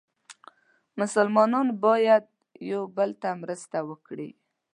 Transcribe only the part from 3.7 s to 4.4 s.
وکړي.